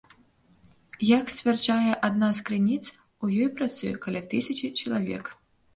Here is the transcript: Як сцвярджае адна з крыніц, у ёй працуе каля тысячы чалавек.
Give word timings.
Як 1.19 1.25
сцвярджае 1.33 1.91
адна 2.09 2.31
з 2.39 2.49
крыніц, 2.49 2.81
у 3.27 3.33
ёй 3.43 3.49
працуе 3.61 3.93
каля 4.09 4.21
тысячы 4.35 4.77
чалавек. 4.83 5.37